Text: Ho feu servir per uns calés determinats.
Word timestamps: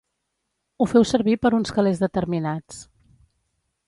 Ho 0.79 0.85
feu 0.93 1.03
servir 1.09 1.35
per 1.43 1.51
uns 1.57 1.73
calés 1.75 2.01
determinats. 2.05 2.81